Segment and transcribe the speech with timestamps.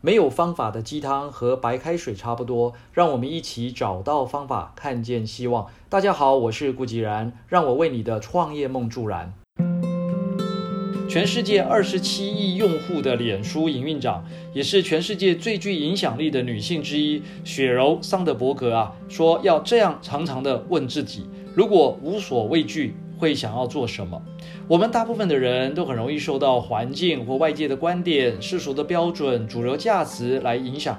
[0.00, 5.66] 没有方法的鸡汤和白开水差不多，让我们一起找到方法，看见希望。
[5.88, 9.34] 大家好，我是顾吉然，让我为你的创业梦助燃。
[11.08, 14.24] 全世界二十七亿用户的脸书营运长，
[14.54, 21.26] 也是全世界最具影响力的女性之一，雪柔桑德伯格啊，说要这样常常的问自己：
[21.56, 22.94] 如果无所畏惧。
[23.18, 24.22] 会想要做什么？
[24.68, 30.96] 我们大部分的人都很容易受到环境或外界的观点、世俗的标准、主流价值来影响，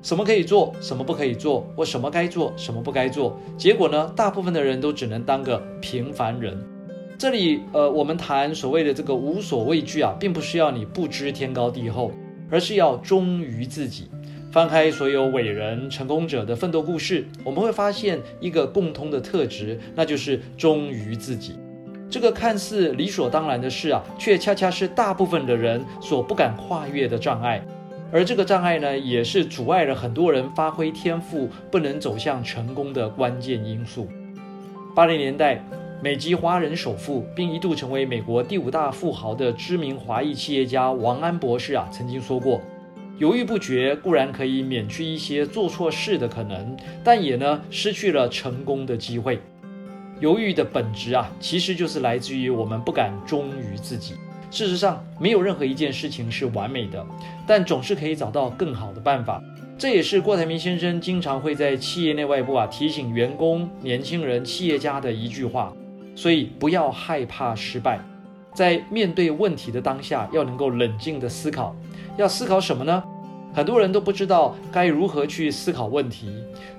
[0.00, 3.36] 什么可以做，什么不可以做，或什么该做，什么不该做。
[3.56, 6.56] 结果呢，大部分的人都只能当个平凡人。
[7.18, 12.12] 这里，呃，我们谈所谓的这个无所畏惧啊，并不是要你不知天高地厚，
[12.48, 14.08] 而是要忠于自己。
[14.50, 21.58] 翻开所有伟人、成功者的奋斗故事，我们会发现一个共通的特质，那就是忠于自己。
[22.08, 27.62] 这个看似理所当然的事啊，却恰恰是大部分的人所不敢跨越的障碍。
[28.10, 34.08] 而这个障碍呢，也是阻碍了很多人发挥天赋、不能走向成功的关键因素。
[34.94, 35.62] 八零年代，
[36.02, 42.62] 美籍华人首富，并一度成为美国第五大富豪的知名华裔企业家王安博士啊，曾经说过。
[43.18, 49.40] 犹豫不决固然可以免去一些做错事的可能，但也呢失去了成功的机会。
[50.20, 54.14] 犹豫的本质啊，其实就是来自于我们不敢忠于自己。
[54.50, 57.04] 事实上，没有任何一件事情是完美的，
[57.46, 59.42] 但总是可以找到更好的办法。
[59.76, 65.72] 这也是郭台铭先生经常会在企业内外部啊提醒员工、年轻人、企业家的一句话。
[66.14, 68.00] 所以，不要害怕失败，
[68.54, 71.76] 在面对问题的当下，要能够冷静的思考。
[72.18, 73.02] 要思考什么呢？
[73.54, 76.28] 很多人都不知道该如何去思考问题，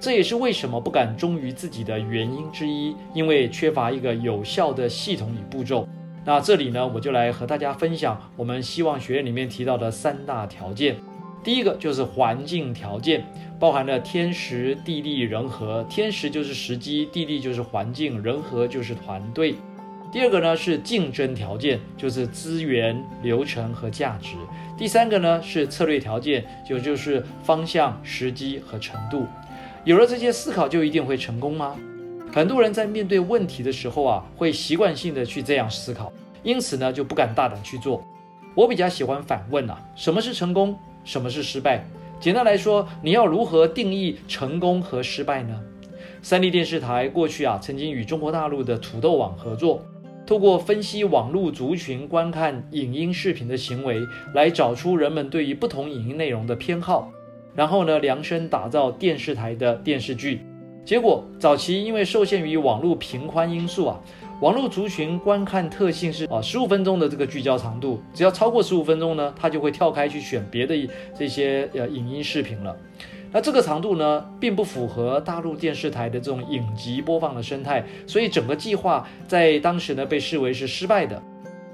[0.00, 5.88] 这也是为什么不敢忠于自己的原因之一，因为缺乏一个有效的系统与步骤。
[6.24, 10.96] 那这里呢，我就来和大家分享我们希望学院里面提到的三大条件。
[11.44, 13.24] 第一个就是环境条件，
[13.60, 15.86] 包含了天时、地利、人和。
[15.88, 19.54] 天时就是时机，地利就是环境，人和就是团队。
[20.10, 24.36] 第二个呢是竞争条件，就是资源、流程和价值。
[24.76, 29.26] 第三个呢是策略条件，就就是方向、时机和程度。
[29.84, 31.76] 有了这些思考，就一定会成功吗？
[32.32, 36.10] 很多人在面对问题的时候啊，会习惯性的去这样思考，
[36.42, 38.02] 因此呢就不敢大胆去做。
[38.54, 40.78] 我比较喜欢反问啊，什么是成功？
[41.04, 41.84] 什么是失败？
[42.18, 45.60] 简单来说，你要如何定义成功和失败呢？
[46.22, 49.82] 三立电视台过去啊曾经与中国大陆的土豆网合作。
[50.28, 57.10] 透过分析网络族群观看影音视频的行为，来找出人们对于不同影音内容的偏好，
[57.54, 60.42] 然后呢量身打造电视台的电视剧。
[60.84, 63.98] 结果早期因为受限于网络频宽因素啊，
[64.42, 70.74] 网络族群观看特性是啊十五分钟的这个聚焦长度，只要超过十五分钟呢，它就会跳开去选别的
[71.18, 72.76] 这些呃影音视频了。
[73.30, 81.22] 那这个长度呢，并不符合大陆电视台的这种影集播放的生态，所以整个计划在当时呢被视为是失败的。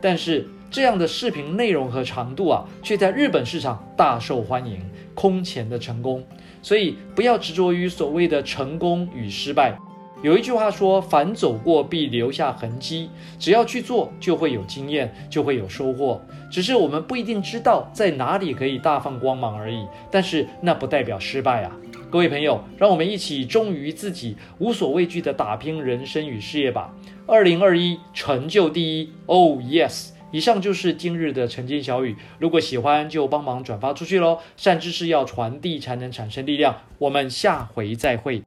[0.00, 4.80] 但是这样的视频内容和长度啊，却在日本市场大受欢迎，
[5.14, 6.22] 空前的成功。
[6.60, 9.78] 所以不要执着于所谓的成功与失败。
[10.20, 13.08] 有一句话说：“凡走过，必留下痕迹。”
[13.38, 16.20] 只要去做，就会有经验，就会有收获。
[16.50, 19.86] 只是我们不一定知道在哪里可以大放光芒而已。
[20.10, 21.70] 但是那不代表失败啊！
[22.10, 26.92] 各位朋友，让我们一起忠于自己，无所畏惧的打拼人生与事业吧！
[27.26, 30.08] 二零二一，成就第一！Oh yes！
[30.32, 32.16] 以上就是今日的晨间小语。
[32.40, 34.40] 如果喜欢，就帮忙转发出去喽！
[34.56, 36.78] 善知识要传递，才能产生力量。
[36.98, 38.42] 我们下回再会。